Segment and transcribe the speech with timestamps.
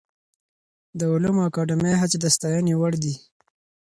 [0.97, 3.15] د علومو اکاډمۍ هڅې د ستاینې وړ دي.